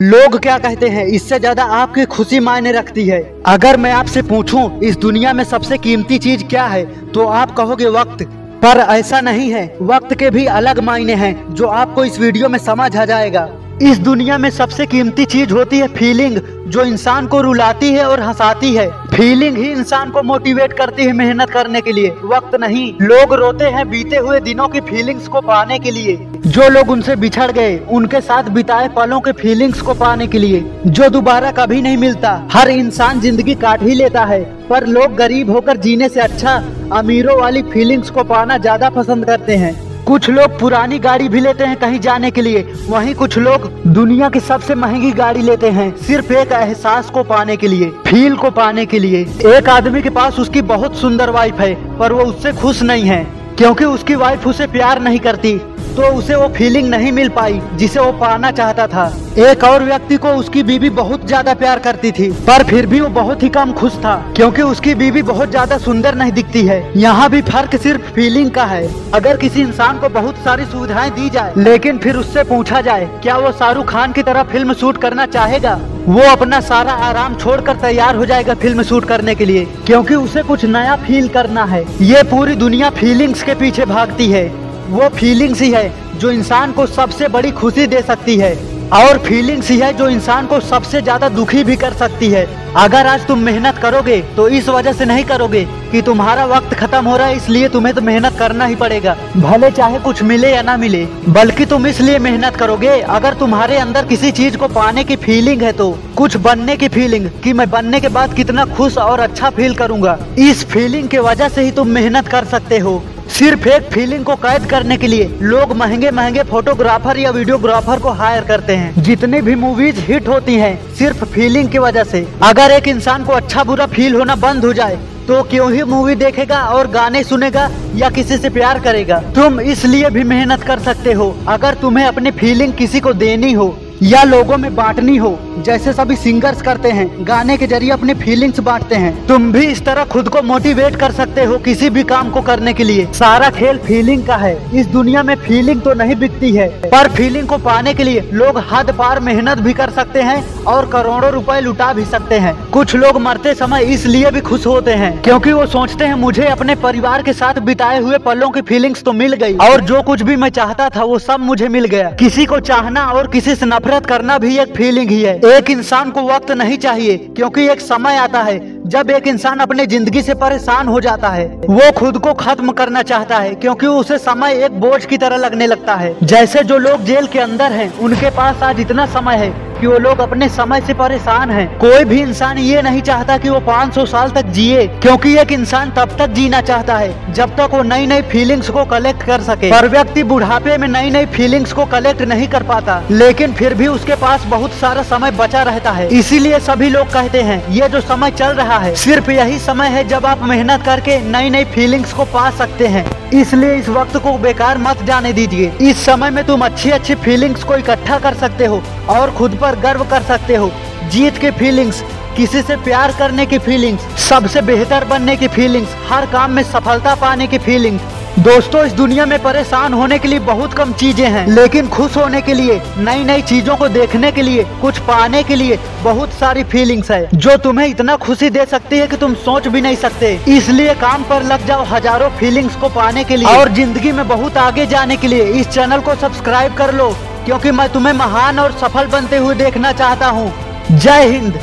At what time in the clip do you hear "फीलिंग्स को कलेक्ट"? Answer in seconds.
188.30-189.22, 191.28-192.22